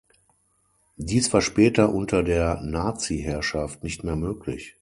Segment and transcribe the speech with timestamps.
[0.97, 4.75] Dies war später unter der Naziherrschaft nicht mehr möglich.